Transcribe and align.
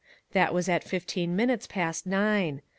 That 0.31 0.51
was 0.51 0.67
at 0.67 0.83
fifteen 0.83 1.35
min 1.35 1.49
utes 1.49 1.67
past 1.67 2.07
nine. 2.07 2.63